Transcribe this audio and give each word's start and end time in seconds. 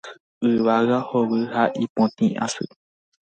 Yvága 0.53 0.97
hovy 1.09 1.41
ha 1.53 1.63
ipotĩ 1.83 2.27
asy. 2.45 2.63